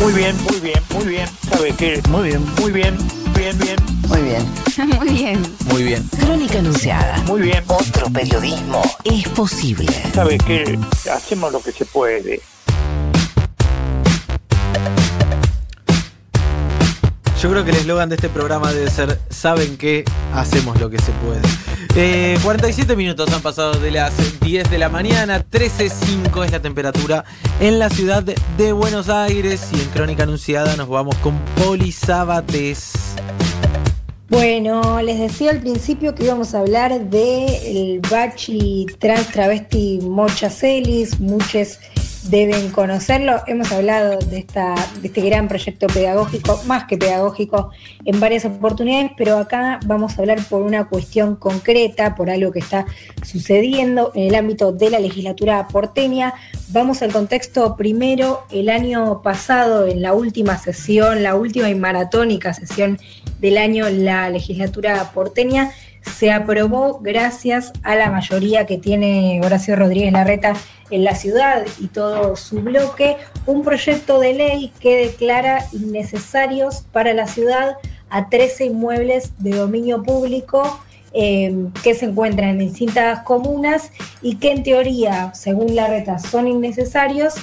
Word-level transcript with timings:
Muy 0.00 0.12
bien, 0.12 0.36
muy 0.44 0.60
bien, 0.60 0.80
muy 0.94 1.04
bien. 1.06 1.28
¿Sabe 1.50 1.72
qué? 1.72 2.02
Muy 2.08 2.28
bien. 2.28 2.44
Muy 2.60 2.72
bien, 2.72 2.96
bien, 3.34 3.58
bien. 3.58 3.76
Muy 4.08 4.22
bien. 4.22 4.44
Muy 4.98 5.08
bien. 5.08 5.42
Muy 5.66 5.82
bien. 5.82 6.08
Crónica 6.20 6.58
Anunciada. 6.58 7.16
Muy 7.26 7.40
bien. 7.42 7.64
Otro 7.66 8.08
periodismo 8.10 8.82
es 9.04 9.26
posible. 9.30 9.88
¿Sabe 10.14 10.38
qué? 10.38 10.78
Hacemos 11.10 11.52
lo 11.52 11.60
que 11.60 11.72
se 11.72 11.84
puede. 11.86 12.40
Yo 17.40 17.50
creo 17.50 17.64
que 17.64 17.70
el 17.70 17.76
eslogan 17.76 18.08
de 18.08 18.14
este 18.14 18.30
programa 18.30 18.72
debe 18.72 18.90
ser 18.90 19.18
¿Saben 19.28 19.76
qué? 19.76 20.04
Hacemos 20.32 20.80
lo 20.80 20.88
que 20.88 20.98
se 20.98 21.12
puede. 21.12 21.42
Eh, 21.94 22.38
47 22.42 22.96
minutos 22.96 23.32
han 23.32 23.42
pasado 23.42 23.78
de 23.78 23.90
las 23.90 24.12
10 24.40 24.70
de 24.70 24.78
la 24.78 24.88
mañana, 24.88 25.44
13.05 25.44 26.44
es 26.44 26.52
la 26.52 26.60
temperatura 26.60 27.24
en 27.60 27.78
la 27.78 27.90
ciudad 27.90 28.22
de 28.22 28.72
Buenos 28.72 29.08
Aires 29.08 29.68
y 29.72 29.80
en 29.80 29.88
Crónica 29.90 30.22
Anunciada 30.24 30.76
nos 30.76 30.88
vamos 30.88 31.14
con 31.16 31.38
Poli 31.56 31.92
Sabates. 31.92 32.92
Bueno, 34.28 35.00
les 35.02 35.18
decía 35.18 35.52
al 35.52 35.60
principio 35.60 36.14
que 36.14 36.24
íbamos 36.24 36.54
a 36.54 36.58
hablar 36.60 37.00
del 37.08 38.00
bachi 38.10 38.86
trans 38.98 39.28
travesti 39.28 40.00
Mocha 40.02 40.50
Celis, 40.50 41.20
muchos 41.20 41.78
deben 42.30 42.70
conocerlo. 42.70 43.42
Hemos 43.46 43.70
hablado 43.72 44.18
de, 44.18 44.38
esta, 44.38 44.74
de 45.00 45.08
este 45.08 45.20
gran 45.20 45.48
proyecto 45.48 45.86
pedagógico, 45.86 46.60
más 46.66 46.84
que 46.84 46.98
pedagógico, 46.98 47.70
en 48.04 48.20
varias 48.20 48.44
oportunidades, 48.44 49.12
pero 49.16 49.38
acá 49.38 49.80
vamos 49.86 50.16
a 50.16 50.22
hablar 50.22 50.38
por 50.48 50.62
una 50.62 50.88
cuestión 50.88 51.36
concreta, 51.36 52.14
por 52.14 52.30
algo 52.30 52.52
que 52.52 52.58
está 52.58 52.86
sucediendo 53.22 54.12
en 54.14 54.28
el 54.28 54.34
ámbito 54.34 54.72
de 54.72 54.90
la 54.90 54.98
legislatura 54.98 55.66
porteña. 55.68 56.34
Vamos 56.68 57.02
al 57.02 57.12
contexto 57.12 57.76
primero, 57.76 58.44
el 58.50 58.68
año 58.68 59.22
pasado, 59.22 59.86
en 59.86 60.02
la 60.02 60.12
última 60.14 60.58
sesión, 60.58 61.22
la 61.22 61.34
última 61.34 61.70
y 61.70 61.74
maratónica 61.74 62.54
sesión 62.54 62.98
del 63.40 63.58
año, 63.58 63.88
la 63.88 64.30
legislatura 64.30 65.12
porteña 65.12 65.72
se 66.16 66.30
aprobó 66.30 67.00
gracias 67.00 67.72
a 67.82 67.94
la 67.94 68.10
mayoría 68.10 68.66
que 68.66 68.78
tiene 68.78 69.40
Horacio 69.44 69.76
Rodríguez 69.76 70.12
Larreta 70.12 70.54
en 70.90 71.04
la 71.04 71.14
ciudad 71.14 71.66
y 71.78 71.88
todo 71.88 72.36
su 72.36 72.60
bloque, 72.60 73.16
un 73.46 73.62
proyecto 73.62 74.20
de 74.20 74.34
ley 74.34 74.72
que 74.80 74.96
declara 75.06 75.66
innecesarios 75.72 76.84
para 76.92 77.12
la 77.12 77.26
ciudad 77.26 77.76
a 78.08 78.28
13 78.28 78.66
inmuebles 78.66 79.32
de 79.38 79.50
dominio 79.50 80.02
público 80.02 80.80
eh, 81.12 81.54
que 81.82 81.94
se 81.94 82.06
encuentran 82.06 82.50
en 82.50 82.58
distintas 82.58 83.20
comunas 83.20 83.90
y 84.22 84.36
que 84.36 84.52
en 84.52 84.62
teoría, 84.62 85.32
según 85.34 85.74
Larreta, 85.74 86.18
son 86.18 86.46
innecesarios 86.46 87.34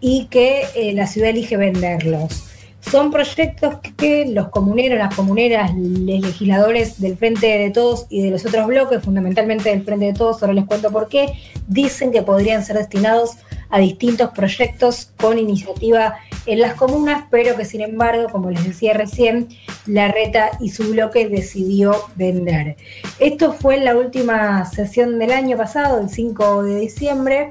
y 0.00 0.26
que 0.26 0.64
eh, 0.74 0.92
la 0.94 1.06
ciudad 1.06 1.30
elige 1.30 1.56
venderlos. 1.56 2.49
Son 2.80 3.10
proyectos 3.10 3.76
que 3.96 4.26
los 4.26 4.48
comuneros, 4.48 4.98
las 4.98 5.14
comuneras, 5.14 5.72
los 5.74 6.20
legisladores 6.22 7.00
del 7.00 7.16
Frente 7.16 7.46
de 7.46 7.70
Todos 7.70 8.06
y 8.08 8.22
de 8.22 8.30
los 8.30 8.44
otros 8.46 8.66
bloques, 8.66 9.02
fundamentalmente 9.02 9.70
del 9.70 9.82
Frente 9.82 10.06
de 10.06 10.12
Todos, 10.14 10.42
ahora 10.42 10.54
les 10.54 10.64
cuento 10.64 10.90
por 10.90 11.08
qué, 11.08 11.34
dicen 11.68 12.10
que 12.10 12.22
podrían 12.22 12.64
ser 12.64 12.76
destinados 12.76 13.36
a 13.68 13.78
distintos 13.78 14.30
proyectos 14.30 15.12
con 15.16 15.38
iniciativa 15.38 16.16
en 16.46 16.60
las 16.60 16.74
comunas, 16.74 17.24
pero 17.30 17.56
que 17.56 17.64
sin 17.64 17.82
embargo, 17.82 18.28
como 18.30 18.50
les 18.50 18.64
decía 18.64 18.94
recién, 18.94 19.48
la 19.86 20.08
reta 20.08 20.50
y 20.60 20.70
su 20.70 20.90
bloque 20.90 21.28
decidió 21.28 21.94
vender. 22.16 22.76
Esto 23.18 23.52
fue 23.52 23.76
en 23.76 23.84
la 23.84 23.96
última 23.96 24.64
sesión 24.64 25.18
del 25.18 25.32
año 25.32 25.56
pasado, 25.56 26.00
el 26.00 26.08
5 26.08 26.64
de 26.64 26.80
diciembre, 26.80 27.50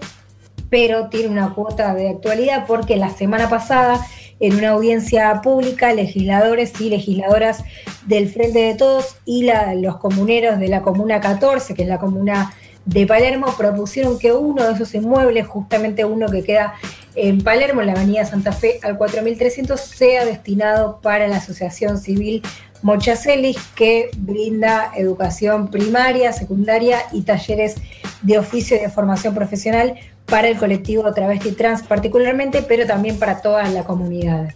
pero 0.69 1.09
tiene 1.09 1.29
una 1.29 1.53
cuota 1.53 1.93
de 1.93 2.09
actualidad 2.09 2.65
porque 2.67 2.95
la 2.95 3.09
semana 3.09 3.49
pasada 3.49 4.05
en 4.39 4.55
una 4.55 4.69
audiencia 4.69 5.41
pública, 5.41 5.93
legisladores 5.93 6.79
y 6.79 6.89
legisladoras 6.89 7.63
del 8.05 8.29
Frente 8.29 8.59
de 8.59 8.75
Todos 8.75 9.17
y 9.25 9.49
los 9.75 9.97
comuneros 9.97 10.59
de 10.59 10.67
la 10.67 10.81
Comuna 10.81 11.19
14, 11.19 11.73
que 11.73 11.83
es 11.83 11.87
la 11.87 11.99
comuna 11.99 12.53
de 12.85 13.05
Palermo, 13.05 13.53
propusieron 13.57 14.17
que 14.17 14.33
uno 14.33 14.65
de 14.65 14.73
esos 14.73 14.95
inmuebles, 14.95 15.45
justamente 15.45 16.05
uno 16.05 16.27
que 16.27 16.43
queda 16.43 16.73
en 17.15 17.43
Palermo, 17.43 17.81
en 17.81 17.87
la 17.87 17.93
Avenida 17.93 18.25
Santa 18.25 18.51
Fe 18.51 18.79
al 18.81 18.97
4300, 18.97 19.79
sea 19.79 20.25
destinado 20.25 20.99
para 21.01 21.27
la 21.27 21.37
Asociación 21.37 21.97
Civil 21.97 22.41
Mochacelis, 22.81 23.57
que 23.75 24.09
brinda 24.17 24.91
educación 24.95 25.69
primaria, 25.69 26.31
secundaria 26.31 26.99
y 27.11 27.23
talleres 27.23 27.75
de 28.21 28.39
oficio 28.39 28.77
y 28.77 28.79
de 28.79 28.89
formación 28.89 29.35
profesional 29.35 29.95
para 30.29 30.47
el 30.47 30.57
colectivo 30.57 31.11
travesti 31.13 31.51
trans 31.51 31.83
particularmente, 31.83 32.61
pero 32.61 32.85
también 32.85 33.17
para 33.17 33.41
toda 33.41 33.67
la 33.69 33.83
comunidad. 33.83 34.49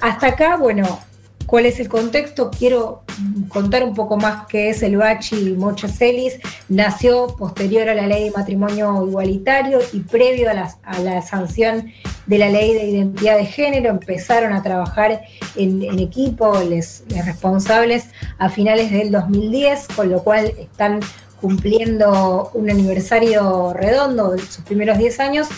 Hasta 0.00 0.28
acá, 0.28 0.56
bueno, 0.56 1.00
¿cuál 1.46 1.66
es 1.66 1.80
el 1.80 1.88
contexto? 1.88 2.50
Quiero 2.50 3.02
contar 3.48 3.84
un 3.84 3.94
poco 3.94 4.16
más 4.16 4.46
qué 4.46 4.70
es 4.70 4.82
el 4.82 4.96
Bachi 4.96 5.52
Mocha 5.52 5.88
Celis. 5.88 6.38
Nació 6.68 7.28
posterior 7.38 7.88
a 7.88 7.94
la 7.94 8.06
ley 8.06 8.24
de 8.24 8.30
matrimonio 8.32 9.06
igualitario 9.06 9.78
y 9.92 10.00
previo 10.00 10.50
a 10.50 10.54
la, 11.00 11.22
sanción 11.22 11.90
de 12.26 12.38
la 12.38 12.48
ley 12.48 12.74
de 12.74 12.84
identidad 12.84 13.36
de 13.38 13.46
género. 13.46 13.90
Empezaron 13.90 14.52
a 14.52 14.62
trabajar 14.62 15.22
en, 15.56 15.98
equipo 15.98 16.60
les, 16.62 17.04
les 17.08 17.24
responsables 17.24 18.08
a 18.38 18.50
finales 18.50 18.90
del 18.90 19.10
2010, 19.10 19.88
con 19.96 20.10
lo 20.10 20.22
cual 20.22 20.52
están 20.58 21.00
cumpliendo 21.44 22.50
un 22.54 22.70
aniversario 22.70 23.74
redondo 23.74 24.30
de 24.30 24.38
sus 24.38 24.64
primeros 24.64 24.96
10 24.96 25.20
años 25.20 25.48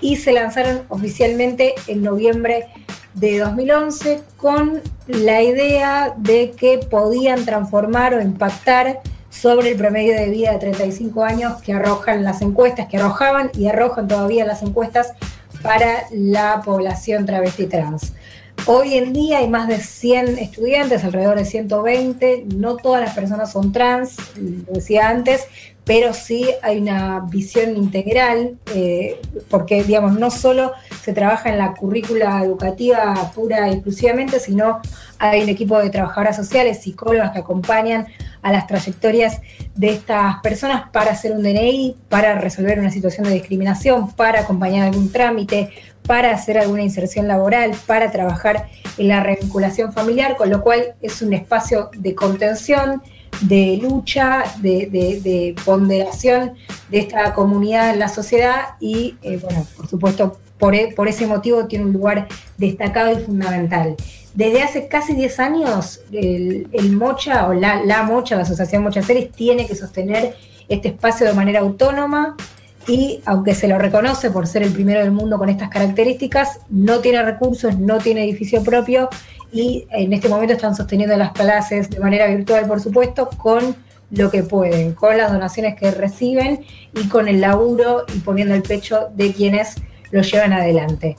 y 0.00 0.16
se 0.16 0.32
lanzaron 0.32 0.82
oficialmente 0.88 1.76
en 1.86 2.02
noviembre 2.02 2.66
de 3.14 3.38
2011 3.38 4.22
con 4.38 4.82
la 5.06 5.44
idea 5.44 6.14
de 6.16 6.50
que 6.50 6.78
podían 6.78 7.44
transformar 7.44 8.14
o 8.14 8.20
impactar 8.20 9.02
sobre 9.30 9.70
el 9.70 9.76
promedio 9.76 10.16
de 10.16 10.30
vida 10.30 10.50
de 10.50 10.58
35 10.58 11.22
años 11.22 11.62
que 11.62 11.74
arrojan 11.74 12.24
las 12.24 12.42
encuestas, 12.42 12.88
que 12.88 12.96
arrojaban 12.96 13.52
y 13.54 13.68
arrojan 13.68 14.08
todavía 14.08 14.44
las 14.46 14.62
encuestas 14.62 15.12
para 15.62 16.06
la 16.10 16.60
población 16.64 17.24
travesti 17.24 17.66
trans. 17.66 18.14
Hoy 18.68 18.94
en 18.94 19.12
día 19.12 19.38
hay 19.38 19.48
más 19.48 19.68
de 19.68 19.78
100 19.78 20.38
estudiantes, 20.38 21.04
alrededor 21.04 21.38
de 21.38 21.44
120. 21.44 22.46
No 22.56 22.76
todas 22.76 23.00
las 23.00 23.14
personas 23.14 23.52
son 23.52 23.70
trans, 23.70 24.16
lo 24.36 24.74
decía 24.74 25.08
antes, 25.08 25.46
pero 25.84 26.12
sí 26.12 26.48
hay 26.62 26.78
una 26.78 27.20
visión 27.30 27.76
integral, 27.76 28.58
eh, 28.74 29.20
porque 29.48 29.84
digamos, 29.84 30.18
no 30.18 30.32
solo 30.32 30.72
se 31.00 31.12
trabaja 31.12 31.48
en 31.48 31.58
la 31.58 31.74
currícula 31.74 32.42
educativa 32.42 33.30
pura 33.36 33.68
y 33.68 33.74
exclusivamente, 33.74 34.40
sino 34.40 34.80
hay 35.20 35.44
un 35.44 35.48
equipo 35.48 35.78
de 35.78 35.90
trabajadoras 35.90 36.34
sociales, 36.34 36.82
psicólogas 36.82 37.30
que 37.30 37.38
acompañan 37.38 38.08
a 38.42 38.50
las 38.50 38.66
trayectorias 38.66 39.40
de 39.76 39.90
estas 39.90 40.40
personas 40.40 40.90
para 40.90 41.12
hacer 41.12 41.30
un 41.30 41.44
DNI, 41.44 41.96
para 42.08 42.34
resolver 42.36 42.80
una 42.80 42.90
situación 42.90 43.26
de 43.28 43.34
discriminación, 43.34 44.10
para 44.12 44.40
acompañar 44.40 44.88
algún 44.88 45.12
trámite, 45.12 45.70
para 46.06 46.32
hacer 46.32 46.58
alguna 46.58 46.82
inserción 46.82 47.28
laboral, 47.28 47.72
para 47.86 48.10
trabajar 48.10 48.68
en 48.98 49.08
la 49.08 49.22
revinculación 49.22 49.92
familiar, 49.92 50.36
con 50.36 50.50
lo 50.50 50.62
cual 50.62 50.94
es 51.02 51.22
un 51.22 51.32
espacio 51.32 51.90
de 51.96 52.14
contención, 52.14 53.02
de 53.42 53.78
lucha, 53.82 54.44
de, 54.60 55.54
ponderación 55.64 56.54
de 56.90 56.98
esta 56.98 57.34
comunidad 57.34 57.90
en 57.90 57.98
la 57.98 58.08
sociedad 58.08 58.76
y, 58.80 59.16
eh, 59.22 59.38
bueno, 59.42 59.66
por 59.76 59.88
supuesto, 59.88 60.38
por, 60.58 60.74
e, 60.74 60.92
por, 60.94 61.08
ese 61.08 61.26
motivo 61.26 61.66
tiene 61.66 61.84
un 61.84 61.92
lugar 61.92 62.28
destacado 62.56 63.12
y 63.12 63.22
fundamental. 63.22 63.96
Desde 64.34 64.62
hace 64.62 64.88
casi 64.88 65.14
10 65.14 65.40
años, 65.40 66.00
el, 66.12 66.92
Mocha 66.92 67.48
o 67.48 67.54
la, 67.54 68.02
Mocha, 68.02 68.36
la 68.36 68.42
Asociación 68.42 68.82
Mocha 68.82 69.02
Ceres, 69.02 69.32
tiene 69.32 69.66
que 69.66 69.74
sostener 69.74 70.36
este 70.68 70.88
espacio 70.88 71.26
de 71.26 71.32
manera 71.32 71.60
autónoma, 71.60 72.36
y 72.86 73.20
aunque 73.24 73.54
se 73.54 73.68
lo 73.68 73.78
reconoce 73.78 74.30
por 74.30 74.46
ser 74.46 74.62
el 74.62 74.72
primero 74.72 75.00
del 75.00 75.10
mundo 75.10 75.38
con 75.38 75.48
estas 75.48 75.70
características, 75.70 76.60
no 76.70 77.00
tiene 77.00 77.22
recursos, 77.22 77.78
no 77.78 77.98
tiene 77.98 78.24
edificio 78.24 78.62
propio 78.62 79.08
y 79.52 79.86
en 79.90 80.12
este 80.12 80.28
momento 80.28 80.54
están 80.54 80.74
sosteniendo 80.74 81.16
las 81.16 81.32
clases 81.32 81.90
de 81.90 82.00
manera 82.00 82.26
virtual, 82.26 82.66
por 82.66 82.80
supuesto, 82.80 83.28
con 83.36 83.76
lo 84.10 84.30
que 84.30 84.42
pueden, 84.42 84.92
con 84.94 85.16
las 85.16 85.32
donaciones 85.32 85.74
que 85.74 85.90
reciben 85.90 86.64
y 86.94 87.08
con 87.08 87.28
el 87.28 87.40
laburo 87.40 88.04
y 88.14 88.18
poniendo 88.20 88.54
el 88.54 88.62
pecho 88.62 89.08
de 89.14 89.32
quienes 89.32 89.76
lo 90.12 90.22
llevan 90.22 90.52
adelante. 90.52 91.16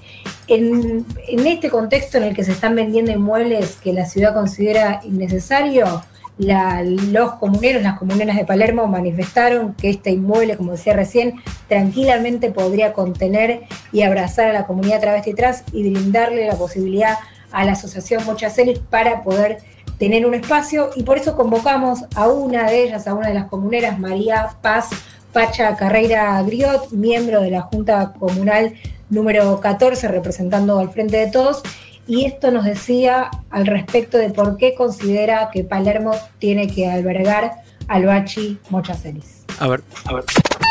En, 0.47 1.05
este 1.27 1.69
contexto 1.69 2.17
en 2.17 2.23
el 2.23 2.35
que 2.35 2.43
se 2.43 2.53
están 2.53 2.75
vendiendo 2.75 3.11
inmuebles 3.11 3.77
que 3.83 3.91
la 3.91 4.05
ciudad 4.05 4.33
considera 4.33 5.01
innecesario, 5.03 6.03
los 6.37 7.33
comuneros, 7.33 7.81
las 7.81 7.97
comuneras 7.97 8.35
de 8.35 8.45
Palermo 8.45 8.87
manifestaron 8.87 9.73
que 9.73 9.89
este 9.89 10.11
inmueble, 10.11 10.55
como 10.55 10.73
decía 10.73 10.93
recién, 10.93 11.35
tranquilamente 11.67 12.51
podría 12.51 12.93
contener 12.93 13.61
y 13.91 14.03
abrazar 14.03 14.47
a 14.47 14.53
la 14.53 14.67
comunidad 14.67 15.01
travesti 15.01 15.33
trans 15.33 15.63
y 15.71 15.89
brindarle 15.89 16.47
la 16.47 16.55
posibilidad 16.55 17.17
a 17.51 17.65
la 17.65 17.71
Asociación 17.71 18.23
Mochacelis 18.25 18.79
para 18.79 19.23
poder 19.23 19.57
tener 19.97 20.25
un 20.25 20.35
espacio. 20.35 20.91
Y 20.95 21.03
por 21.03 21.17
eso 21.17 21.35
convocamos 21.35 22.05
a 22.15 22.27
una 22.27 22.69
de 22.69 22.83
ellas, 22.83 23.07
a 23.07 23.13
una 23.13 23.29
de 23.29 23.33
las 23.33 23.45
comuneras, 23.47 23.97
María 23.99 24.49
Paz 24.61 24.89
Pacha 25.33 25.75
Carreira 25.75 26.41
Griot, 26.43 26.91
miembro 26.91 27.41
de 27.41 27.51
la 27.51 27.61
Junta 27.61 28.13
Comunal 28.17 28.73
número 29.09 29.59
14, 29.59 30.07
representando 30.07 30.79
al 30.79 30.89
Frente 30.89 31.17
de 31.17 31.27
Todos, 31.27 31.63
y 32.07 32.25
esto 32.25 32.51
nos 32.51 32.65
decía 32.65 33.29
al 33.49 33.67
respecto 33.67 34.17
de 34.17 34.29
por 34.29 34.57
qué 34.57 34.73
considera 34.75 35.49
que 35.51 35.63
Palermo 35.63 36.11
tiene 36.39 36.67
que 36.67 36.89
albergar 36.89 37.63
al 37.87 38.05
Bachi 38.05 38.57
Mochacelis. 38.69 39.43
A 39.59 39.67
ver, 39.67 39.83
a 40.05 40.13
ver. 40.13 40.23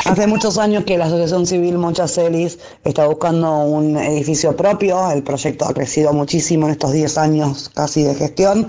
Hace 0.06 0.26
muchos 0.26 0.56
años 0.58 0.84
que 0.84 0.96
la 0.96 1.06
Asociación 1.06 1.46
Civil 1.46 1.78
Mochacelis 1.78 2.58
está 2.84 3.06
buscando 3.06 3.58
un 3.64 3.96
edificio 3.96 4.56
propio. 4.56 5.10
El 5.10 5.22
proyecto 5.22 5.66
ha 5.66 5.74
crecido 5.74 6.12
muchísimo 6.12 6.66
en 6.66 6.72
estos 6.72 6.92
10 6.92 7.18
años 7.18 7.70
casi 7.74 8.04
de 8.04 8.14
gestión. 8.14 8.68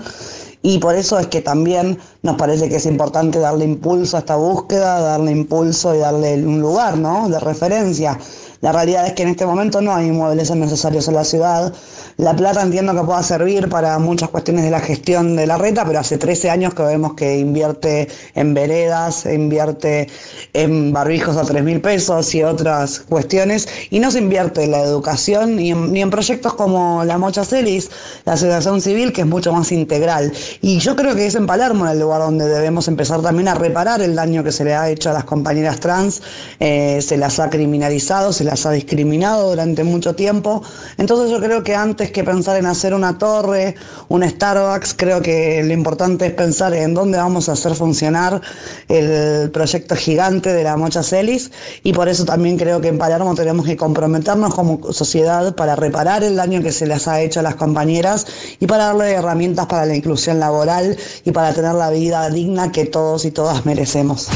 Y 0.62 0.78
por 0.78 0.96
eso 0.96 1.18
es 1.18 1.28
que 1.28 1.40
también 1.40 1.98
nos 2.22 2.36
parece 2.36 2.68
que 2.68 2.76
es 2.76 2.86
importante 2.86 3.38
darle 3.38 3.64
impulso 3.64 4.16
a 4.16 4.20
esta 4.20 4.34
búsqueda, 4.34 5.00
darle 5.00 5.30
impulso 5.30 5.94
y 5.94 5.98
darle 5.98 6.34
un 6.44 6.60
lugar 6.60 6.98
¿no? 6.98 7.28
de 7.28 7.38
referencia. 7.38 8.18
La 8.60 8.72
realidad 8.72 9.06
es 9.06 9.12
que 9.12 9.22
en 9.22 9.28
este 9.28 9.46
momento 9.46 9.80
no 9.80 9.94
hay 9.94 10.08
inmuebles 10.08 10.50
necesarios 10.50 11.06
en 11.06 11.14
la 11.14 11.22
ciudad. 11.22 11.72
La 12.18 12.34
plata 12.34 12.62
entiendo 12.62 12.96
que 12.96 13.04
pueda 13.04 13.22
servir 13.22 13.68
para 13.68 13.96
muchas 14.00 14.28
cuestiones 14.30 14.64
de 14.64 14.72
la 14.72 14.80
gestión 14.80 15.36
de 15.36 15.46
la 15.46 15.56
reta, 15.56 15.84
pero 15.84 16.00
hace 16.00 16.18
13 16.18 16.50
años 16.50 16.74
que 16.74 16.82
vemos 16.82 17.14
que 17.14 17.38
invierte 17.38 18.08
en 18.34 18.54
veredas, 18.54 19.24
invierte 19.24 20.08
en 20.52 20.92
barbijos 20.92 21.36
a 21.36 21.44
3 21.44 21.62
mil 21.62 21.80
pesos 21.80 22.34
y 22.34 22.42
otras 22.42 22.98
cuestiones, 23.08 23.68
y 23.90 24.00
no 24.00 24.10
se 24.10 24.18
invierte 24.18 24.64
en 24.64 24.72
la 24.72 24.80
educación 24.80 25.54
ni 25.54 25.70
en, 25.70 26.10
proyectos 26.10 26.54
como 26.54 27.04
la 27.04 27.18
Mocha 27.18 27.44
Celis, 27.44 27.88
la 28.24 28.32
Asociación 28.32 28.80
Civil, 28.80 29.12
que 29.12 29.20
es 29.20 29.26
mucho 29.28 29.52
más 29.52 29.70
integral. 29.70 30.32
Y 30.60 30.80
yo 30.80 30.96
creo 30.96 31.14
que 31.14 31.24
es 31.24 31.36
en 31.36 31.46
Palermo 31.46 31.88
el 31.88 32.00
lugar 32.00 32.22
donde 32.22 32.48
debemos 32.48 32.88
empezar 32.88 33.22
también 33.22 33.46
a 33.46 33.54
reparar 33.54 34.00
el 34.02 34.16
daño 34.16 34.42
que 34.42 34.50
se 34.50 34.64
le 34.64 34.74
ha 34.74 34.90
hecho 34.90 35.10
a 35.10 35.12
las 35.12 35.22
compañeras 35.22 35.78
trans, 35.78 36.20
eh, 36.58 37.00
se 37.00 37.16
las 37.16 37.38
ha 37.38 37.48
criminalizado, 37.48 38.32
se 38.32 38.42
las 38.42 38.66
ha 38.66 38.72
discriminado 38.72 39.50
durante 39.50 39.84
mucho 39.84 40.16
tiempo. 40.16 40.64
Entonces 40.96 41.30
yo 41.30 41.38
creo 41.38 41.62
que 41.62 41.76
antes 41.76 42.07
que 42.10 42.24
pensar 42.24 42.56
en 42.56 42.66
hacer 42.66 42.94
una 42.94 43.18
torre, 43.18 43.74
un 44.08 44.28
Starbucks, 44.28 44.94
creo 44.94 45.20
que 45.22 45.62
lo 45.62 45.72
importante 45.72 46.26
es 46.26 46.32
pensar 46.32 46.74
en 46.74 46.94
dónde 46.94 47.18
vamos 47.18 47.48
a 47.48 47.52
hacer 47.52 47.74
funcionar 47.74 48.40
el 48.88 49.50
proyecto 49.50 49.96
gigante 49.96 50.52
de 50.52 50.64
la 50.64 50.76
Mocha 50.76 51.02
Celis 51.02 51.50
y 51.82 51.92
por 51.92 52.08
eso 52.08 52.24
también 52.24 52.56
creo 52.56 52.80
que 52.80 52.88
en 52.88 52.98
Palermo 52.98 53.34
tenemos 53.34 53.66
que 53.66 53.76
comprometernos 53.76 54.54
como 54.54 54.92
sociedad 54.92 55.54
para 55.54 55.76
reparar 55.76 56.24
el 56.24 56.36
daño 56.36 56.62
que 56.62 56.72
se 56.72 56.86
les 56.86 57.08
ha 57.08 57.20
hecho 57.20 57.40
a 57.40 57.42
las 57.42 57.54
compañeras 57.54 58.26
y 58.60 58.66
para 58.66 58.86
darle 58.86 59.12
herramientas 59.12 59.66
para 59.66 59.86
la 59.86 59.94
inclusión 59.94 60.38
laboral 60.40 60.96
y 61.24 61.32
para 61.32 61.52
tener 61.52 61.74
la 61.74 61.90
vida 61.90 62.28
digna 62.30 62.72
que 62.72 62.86
todos 62.86 63.24
y 63.24 63.30
todas 63.30 63.66
merecemos. 63.66 64.28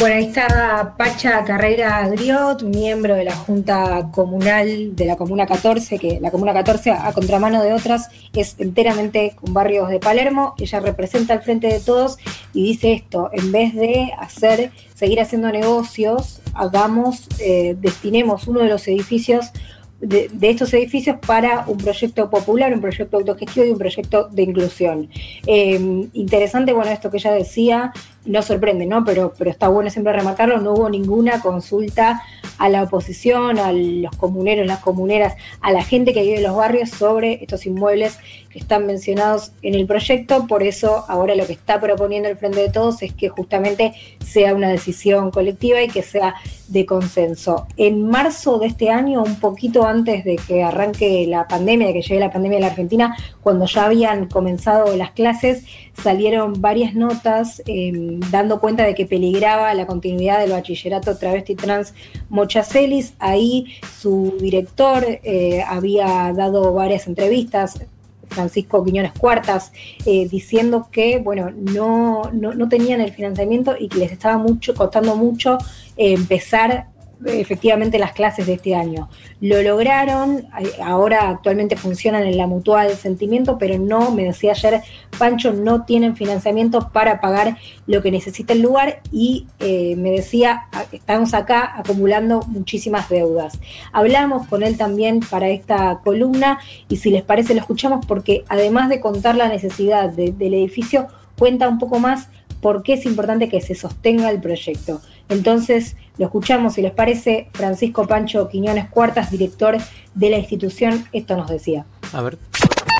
Bueno, 0.00 0.16
ahí 0.16 0.24
está 0.24 0.94
Pacha 0.96 1.44
Carrera 1.44 2.08
Griot, 2.08 2.62
miembro 2.62 3.16
de 3.16 3.24
la 3.24 3.36
Junta 3.36 4.08
Comunal 4.10 4.96
de 4.96 5.04
la 5.04 5.16
Comuna 5.16 5.44
14, 5.44 5.98
que 5.98 6.18
la 6.22 6.30
Comuna 6.30 6.54
14, 6.54 6.92
a 6.92 7.12
contramano 7.12 7.62
de 7.62 7.74
otras, 7.74 8.08
es 8.32 8.56
enteramente 8.58 9.36
con 9.38 9.52
barrios 9.52 9.90
de 9.90 10.00
Palermo. 10.00 10.54
Ella 10.56 10.80
representa 10.80 11.34
al 11.34 11.42
frente 11.42 11.66
de 11.66 11.80
todos 11.80 12.16
y 12.54 12.62
dice 12.64 12.94
esto: 12.94 13.28
en 13.34 13.52
vez 13.52 13.74
de 13.74 14.10
hacer, 14.18 14.70
seguir 14.94 15.20
haciendo 15.20 15.52
negocios, 15.52 16.40
hagamos, 16.54 17.28
eh, 17.38 17.76
destinemos 17.78 18.48
uno 18.48 18.60
de 18.60 18.68
los 18.68 18.88
edificios 18.88 19.52
de, 20.00 20.30
estos 20.42 20.72
edificios 20.74 21.16
para 21.26 21.64
un 21.66 21.76
proyecto 21.76 22.30
popular, 22.30 22.72
un 22.72 22.80
proyecto 22.80 23.18
autogestivo 23.18 23.66
y 23.66 23.70
un 23.70 23.78
proyecto 23.78 24.28
de 24.28 24.42
inclusión. 24.42 25.08
Eh, 25.46 26.08
interesante, 26.14 26.72
bueno, 26.72 26.90
esto 26.90 27.10
que 27.10 27.18
ella 27.18 27.32
decía, 27.32 27.92
no 28.24 28.42
sorprende, 28.42 28.86
¿no? 28.86 29.04
Pero, 29.04 29.32
pero 29.36 29.50
está 29.50 29.68
bueno 29.68 29.90
siempre 29.90 30.12
remarcarlo, 30.12 30.60
no 30.60 30.72
hubo 30.72 30.90
ninguna 30.90 31.40
consulta 31.40 32.22
a 32.58 32.68
la 32.68 32.82
oposición, 32.82 33.58
a 33.58 33.72
los 33.72 34.14
comuneros, 34.16 34.66
las 34.66 34.80
comuneras, 34.80 35.34
a 35.62 35.72
la 35.72 35.82
gente 35.82 36.12
que 36.12 36.22
vive 36.22 36.36
en 36.36 36.42
los 36.42 36.54
barrios 36.54 36.90
sobre 36.90 37.42
estos 37.42 37.64
inmuebles 37.64 38.18
que 38.50 38.58
están 38.58 38.86
mencionados 38.86 39.52
en 39.62 39.74
el 39.74 39.86
proyecto. 39.86 40.46
Por 40.46 40.62
eso 40.62 41.04
ahora 41.08 41.34
lo 41.34 41.46
que 41.46 41.54
está 41.54 41.80
proponiendo 41.80 42.28
el 42.28 42.36
Frente 42.36 42.60
de 42.60 42.68
Todos 42.68 43.02
es 43.02 43.14
que 43.14 43.30
justamente 43.30 43.94
sea 44.22 44.54
una 44.54 44.68
decisión 44.68 45.30
colectiva 45.30 45.80
y 45.80 45.88
que 45.88 46.02
sea 46.02 46.34
de 46.68 46.84
consenso. 46.84 47.66
En 47.76 48.08
marzo 48.08 48.58
de 48.58 48.66
este 48.66 48.90
año, 48.90 49.22
un 49.22 49.40
poquito 49.40 49.86
antes 49.86 50.24
de 50.24 50.36
que 50.36 50.62
arranque 50.62 51.26
la 51.26 51.48
pandemia, 51.48 51.88
de 51.88 51.94
que 51.94 52.02
llegue 52.02 52.20
la 52.20 52.30
pandemia 52.30 52.58
a 52.58 52.60
la 52.60 52.66
Argentina, 52.68 53.16
cuando 53.42 53.64
ya 53.66 53.86
habían 53.86 54.26
comenzado 54.26 54.94
las 54.96 55.12
clases, 55.12 55.64
salieron 55.94 56.60
varias 56.60 56.94
notas 56.94 57.62
em, 57.66 58.09
dando 58.30 58.60
cuenta 58.60 58.84
de 58.84 58.94
que 58.94 59.06
peligraba 59.06 59.72
la 59.74 59.86
continuidad 59.86 60.40
del 60.40 60.52
bachillerato 60.52 61.16
travesti 61.16 61.54
trans 61.54 61.94
Mochacelis. 62.28 63.14
Ahí 63.18 63.66
su 63.98 64.36
director 64.40 65.04
eh, 65.06 65.62
había 65.66 66.32
dado 66.32 66.72
varias 66.72 67.06
entrevistas, 67.06 67.80
Francisco 68.28 68.84
Quiñones 68.84 69.12
Cuartas, 69.12 69.72
eh, 70.06 70.28
diciendo 70.28 70.88
que 70.90 71.18
bueno, 71.18 71.50
no, 71.50 72.22
no, 72.32 72.68
tenían 72.68 73.00
el 73.00 73.12
financiamiento 73.12 73.74
y 73.78 73.88
que 73.88 73.98
les 73.98 74.12
estaba 74.12 74.38
mucho, 74.38 74.74
costando 74.74 75.16
mucho 75.16 75.58
eh, 75.96 76.12
empezar 76.14 76.86
efectivamente 77.26 77.98
las 77.98 78.12
clases 78.12 78.46
de 78.46 78.54
este 78.54 78.74
año. 78.74 79.08
Lo 79.40 79.62
lograron, 79.62 80.46
ahora 80.82 81.30
actualmente 81.30 81.76
funcionan 81.76 82.24
en 82.24 82.36
la 82.36 82.46
mutual 82.46 82.94
sentimiento, 82.96 83.58
pero 83.58 83.78
no, 83.78 84.10
me 84.10 84.24
decía 84.24 84.52
ayer 84.52 84.82
Pancho, 85.18 85.52
no 85.52 85.84
tienen 85.84 86.16
financiamiento 86.16 86.90
para 86.92 87.20
pagar 87.20 87.58
lo 87.86 88.02
que 88.02 88.10
necesita 88.10 88.52
el 88.52 88.62
lugar 88.62 89.00
y 89.12 89.46
eh, 89.58 89.96
me 89.96 90.10
decía, 90.10 90.64
estamos 90.92 91.34
acá 91.34 91.74
acumulando 91.76 92.42
muchísimas 92.46 93.08
deudas. 93.08 93.58
Hablamos 93.92 94.46
con 94.46 94.62
él 94.62 94.76
también 94.76 95.20
para 95.20 95.48
esta 95.48 96.00
columna 96.04 96.58
y 96.88 96.96
si 96.96 97.10
les 97.10 97.22
parece 97.22 97.54
lo 97.54 97.60
escuchamos 97.60 98.06
porque 98.06 98.44
además 98.48 98.88
de 98.88 99.00
contar 99.00 99.36
la 99.36 99.48
necesidad 99.48 100.10
del 100.10 100.54
edificio, 100.54 101.08
cuenta 101.38 101.68
un 101.68 101.78
poco 101.78 101.98
más 101.98 102.28
por 102.60 102.82
qué 102.82 102.94
es 102.94 103.06
importante 103.06 103.48
que 103.48 103.60
se 103.60 103.74
sostenga 103.74 104.30
el 104.30 104.40
proyecto. 104.40 105.00
Entonces, 105.28 105.96
lo 106.18 106.26
escuchamos, 106.26 106.74
si 106.74 106.82
les 106.82 106.92
parece, 106.92 107.48
Francisco 107.52 108.06
Pancho 108.06 108.48
Quiñones 108.48 108.88
Cuartas, 108.88 109.30
director 109.30 109.76
de 110.14 110.30
la 110.30 110.38
institución, 110.38 111.06
esto 111.12 111.36
nos 111.36 111.48
decía. 111.48 111.86
A 112.12 112.22
ver. 112.22 112.38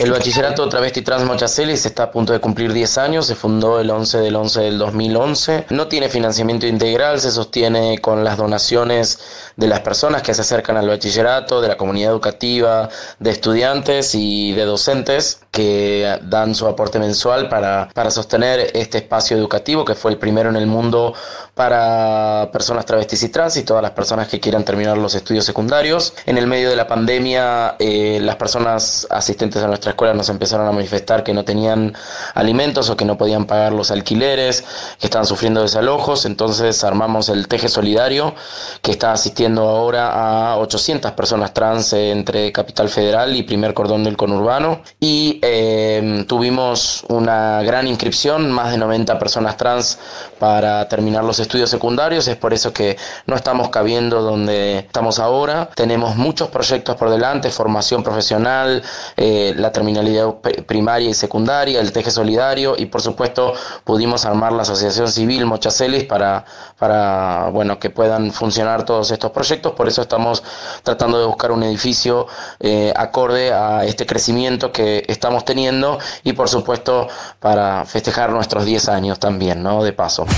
El 0.01 0.13
bachillerato 0.13 0.67
travesti 0.67 1.03
trans 1.03 1.25
Mochacelis 1.25 1.85
está 1.85 2.05
a 2.05 2.11
punto 2.11 2.33
de 2.33 2.41
cumplir 2.41 2.73
10 2.73 2.97
años, 2.97 3.27
se 3.27 3.35
fundó 3.35 3.79
el 3.79 3.91
11 3.91 4.19
del 4.19 4.35
11 4.35 4.61
del 4.63 4.79
2011. 4.79 5.67
No 5.69 5.89
tiene 5.89 6.09
financiamiento 6.09 6.67
integral, 6.67 7.21
se 7.21 7.31
sostiene 7.31 7.99
con 7.99 8.25
las 8.25 8.39
donaciones 8.39 9.19
de 9.57 9.69
las 9.69 9.81
personas 9.81 10.23
que 10.23 10.33
se 10.33 10.41
acercan 10.41 10.79
al 10.79 10.89
bachillerato, 10.89 11.61
de 11.61 11.69
la 11.69 11.77
comunidad 11.77 12.13
educativa, 12.13 12.89
de 13.19 13.31
estudiantes 13.31 14.15
y 14.15 14.53
de 14.53 14.65
docentes 14.65 15.43
que 15.51 16.19
dan 16.23 16.55
su 16.55 16.67
aporte 16.67 16.99
mensual 16.99 17.49
para, 17.49 17.89
para 17.93 18.11
sostener 18.11 18.71
este 18.75 18.99
espacio 18.99 19.37
educativo 19.37 19.85
que 19.85 19.95
fue 19.95 20.13
el 20.13 20.19
primero 20.19 20.49
en 20.49 20.57
el 20.57 20.67
mundo 20.67 21.15
para 21.55 22.49
personas 22.53 22.87
travestis 22.87 23.23
y 23.23 23.29
trans 23.29 23.57
y 23.57 23.65
todas 23.65 23.83
las 23.83 23.91
personas 23.91 24.29
que 24.29 24.41
quieran 24.41 24.65
terminar 24.65 24.97
los 24.97 25.15
estudios 25.15 25.45
secundarios. 25.45 26.15
En 26.25 26.39
el 26.39 26.47
medio 26.47 26.71
de 26.71 26.77
la 26.77 26.87
pandemia, 26.87 27.77
eh, 27.79 28.19
las 28.23 28.37
personas 28.37 29.07
asistentes 29.11 29.63
a 29.63 29.67
nuestra 29.67 29.91
escuela 29.91 30.15
nos 30.15 30.29
empezaron 30.29 30.67
a 30.67 30.73
manifestar 30.73 31.23
que 31.23 31.35
no 31.35 31.45
tenían 31.45 31.95
alimentos 32.35 32.89
o 32.89 32.97
que 32.97 33.05
no 33.05 33.19
podían 33.19 33.45
pagar 33.45 33.73
los 33.73 33.91
alquileres, 33.91 34.65
que 34.99 35.07
estaban 35.07 35.27
sufriendo 35.27 35.61
desalojos, 35.61 36.25
entonces 36.25 36.83
armamos 36.85 37.29
el 37.29 37.47
Teje 37.49 37.69
Solidario, 37.69 38.35
que 38.81 38.93
está 38.93 39.13
asistiendo 39.13 39.69
ahora 39.69 40.53
a 40.53 40.57
800 40.59 41.13
personas 41.13 41.53
trans 41.53 41.93
entre 41.93 42.53
Capital 42.53 42.89
Federal 42.89 43.37
y 43.37 43.43
Primer 43.43 43.75
Cordón 43.75 44.05
del 44.05 44.17
Conurbano, 44.17 44.83
y 44.99 45.40
eh, 45.43 46.25
tuvimos 46.27 47.05
una 47.09 47.63
gran 47.63 47.87
inscripción, 47.87 48.51
más 48.51 48.71
de 48.71 48.79
90 48.79 49.19
personas 49.19 49.57
trans 49.57 49.99
para 50.41 50.89
terminar 50.89 51.23
los 51.23 51.39
estudios 51.39 51.69
secundarios, 51.69 52.27
es 52.27 52.37
por 52.37 52.55
eso 52.55 52.73
que 52.73 52.97
no 53.27 53.37
estamos 53.37 53.69
cabiendo 53.69 54.23
donde 54.23 54.79
estamos 54.79 55.19
ahora, 55.19 55.69
tenemos 55.75 56.17
muchos 56.17 56.49
proyectos 56.49 56.97
por 56.97 57.11
delante, 57.11 57.51
formación 57.51 58.03
profesional, 58.03 58.83
eh, 59.19 59.53
la 59.57 59.71
terminalidad 59.71 60.37
primaria 60.67 61.11
y 61.11 61.15
secundaria, 61.15 61.79
el 61.79 61.93
teje 61.93 62.11
solidario 62.11 62.75
y 62.77 62.87
por 62.87 63.03
supuesto 63.03 63.53
pudimos 63.85 64.25
armar 64.25 64.53
la 64.53 64.63
asociación 64.63 65.09
civil 65.13 65.45
Mochacelis 65.45 66.05
para, 66.05 66.47
para 66.79 67.51
bueno, 67.53 67.79
que 67.79 67.91
puedan 67.91 68.33
funcionar 68.33 68.87
todos 68.87 69.11
estos 69.11 69.33
proyectos, 69.33 69.75
por 69.75 69.89
eso 69.89 70.01
estamos 70.01 70.43
tratando 70.83 71.21
de 71.21 71.27
buscar 71.27 71.53
un 71.53 71.63
edificio 71.65 72.27
eh, 72.61 72.95
acorde 72.97 73.53
a 73.53 73.85
este 73.85 74.07
crecimiento 74.07 74.73
que 74.73 75.05
estamos 75.07 75.45
teniendo 75.45 75.99
y 76.25 76.33
por 76.33 76.49
supuesto 76.49 77.09
para 77.41 77.85
festejar 77.85 78.31
nuestros 78.31 78.65
10 78.65 78.89
años 78.89 79.19
también, 79.19 79.63
¿no? 79.63 79.85
De 79.85 79.93
paso. 79.93 80.30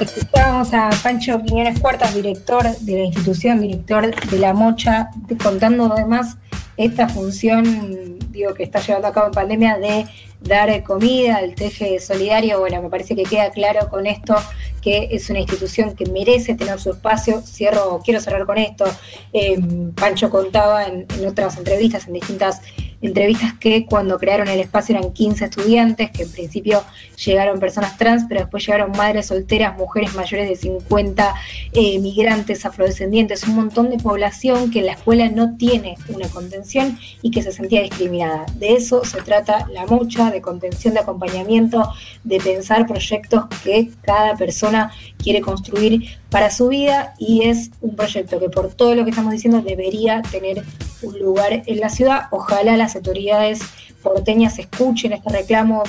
Escuchábamos 0.00 0.74
a 0.74 0.90
Pancho 1.02 1.40
Quiñones 1.42 1.80
Cuartas, 1.80 2.14
director 2.14 2.76
de 2.78 2.92
la 2.92 3.04
institución, 3.04 3.60
director 3.60 4.14
de 4.14 4.38
la 4.38 4.52
Mocha, 4.52 5.10
contando 5.42 5.92
además 5.92 6.36
esta 6.76 7.08
función 7.08 8.18
digo, 8.34 8.52
que 8.52 8.64
está 8.64 8.80
llevando 8.80 9.08
a 9.08 9.12
cabo 9.12 9.26
en 9.28 9.32
pandemia 9.32 9.78
de 9.78 10.06
dar 10.40 10.82
comida, 10.82 11.38
el 11.38 11.54
teje 11.54 11.98
solidario. 12.00 12.60
Bueno, 12.60 12.82
me 12.82 12.90
parece 12.90 13.16
que 13.16 13.22
queda 13.22 13.50
claro 13.50 13.88
con 13.88 14.06
esto 14.06 14.36
que 14.82 15.08
es 15.12 15.30
una 15.30 15.38
institución 15.38 15.94
que 15.94 16.04
merece 16.06 16.54
tener 16.54 16.78
su 16.78 16.90
espacio. 16.90 17.40
Cierro, 17.40 18.00
quiero 18.04 18.20
cerrar 18.20 18.44
con 18.44 18.58
esto. 18.58 18.84
Eh, 19.32 19.58
Pancho 19.94 20.28
contaba 20.28 20.84
en, 20.84 21.06
en 21.18 21.26
otras 21.26 21.56
entrevistas, 21.56 22.06
en 22.06 22.14
distintas 22.14 22.60
entrevistas 23.06 23.54
que 23.54 23.84
cuando 23.86 24.18
crearon 24.18 24.48
el 24.48 24.60
espacio 24.60 24.96
eran 24.96 25.12
15 25.12 25.44
estudiantes, 25.44 26.10
que 26.10 26.22
en 26.22 26.32
principio 26.32 26.82
llegaron 27.24 27.60
personas 27.60 27.96
trans, 27.98 28.24
pero 28.28 28.40
después 28.40 28.66
llegaron 28.66 28.92
madres 28.92 29.26
solteras, 29.26 29.76
mujeres 29.76 30.14
mayores 30.14 30.48
de 30.48 30.56
50, 30.56 31.34
eh, 31.72 31.98
migrantes, 31.98 32.64
afrodescendientes, 32.64 33.44
un 33.44 33.56
montón 33.56 33.90
de 33.90 33.98
población 33.98 34.70
que 34.70 34.80
en 34.80 34.86
la 34.86 34.92
escuela 34.92 35.28
no 35.28 35.56
tiene 35.56 35.96
una 36.08 36.28
contención 36.28 36.98
y 37.22 37.30
que 37.30 37.42
se 37.42 37.52
sentía 37.52 37.82
discriminada. 37.82 38.46
De 38.56 38.74
eso 38.74 39.04
se 39.04 39.20
trata 39.22 39.66
la 39.72 39.86
mucha, 39.86 40.30
de 40.30 40.40
contención, 40.40 40.94
de 40.94 41.00
acompañamiento, 41.00 41.92
de 42.22 42.38
pensar 42.38 42.86
proyectos 42.86 43.44
que 43.62 43.90
cada 44.02 44.34
persona 44.36 44.92
quiere 45.18 45.40
construir 45.40 46.18
para 46.34 46.50
su 46.50 46.66
vida 46.66 47.14
y 47.16 47.44
es 47.44 47.70
un 47.80 47.94
proyecto 47.94 48.40
que 48.40 48.48
por 48.48 48.74
todo 48.74 48.96
lo 48.96 49.04
que 49.04 49.10
estamos 49.10 49.30
diciendo 49.30 49.62
debería 49.62 50.20
tener 50.32 50.64
un 51.02 51.16
lugar 51.20 51.62
en 51.64 51.78
la 51.78 51.88
ciudad. 51.88 52.22
Ojalá 52.32 52.76
las 52.76 52.96
autoridades 52.96 53.60
porteñas 54.02 54.58
escuchen 54.58 55.12
este 55.12 55.30
reclamo 55.30 55.84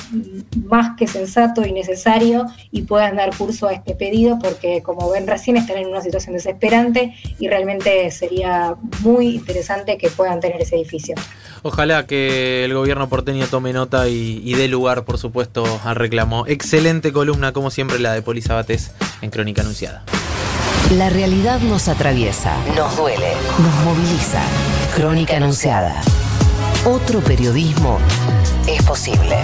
más 0.68 0.96
que 0.98 1.08
sensato 1.08 1.66
y 1.66 1.72
necesario 1.72 2.46
y 2.72 2.84
puedan 2.84 3.16
dar 3.16 3.36
curso 3.36 3.68
a 3.68 3.74
este 3.74 3.96
pedido 3.96 4.38
porque 4.38 4.84
como 4.84 5.10
ven 5.10 5.26
recién 5.26 5.58
están 5.58 5.78
en 5.78 5.88
una 5.88 6.02
situación 6.02 6.36
desesperante 6.36 7.16
y 7.40 7.48
realmente 7.48 8.12
sería 8.12 8.76
muy 9.02 9.38
interesante 9.38 9.98
que 9.98 10.12
puedan 10.12 10.42
tener 10.42 10.62
ese 10.62 10.76
edificio. 10.76 11.16
Ojalá 11.64 12.06
que 12.06 12.64
el 12.64 12.76
gobierno 12.76 13.10
porteño 13.10 13.48
tome 13.48 13.74
nota 13.74 14.08
y, 14.08 14.54
dé 14.54 14.68
lugar, 14.68 15.06
por 15.06 15.18
supuesto, 15.18 15.66
al 15.84 15.96
reclamo. 15.96 16.46
Excelente 16.46 17.12
columna, 17.12 17.52
como 17.52 17.72
siempre, 17.72 17.98
la 17.98 18.14
de 18.14 18.22
Polisa 18.22 18.54
Bates 18.54 18.92
en 19.24 19.32
Crónica 19.32 19.64
Anunciada. 19.64 20.04
La 20.92 21.10
realidad 21.10 21.62
nos 21.62 21.88
atraviesa, 21.88 22.56
nos 22.76 22.96
duele, 22.96 23.34
nos 23.58 23.74
moviliza. 23.84 24.40
Crónica 24.96 25.36
Anunciada. 25.38 26.00
Otro 26.86 27.22
periodismo 27.22 27.98
es 28.68 28.84
posible. 28.84 29.38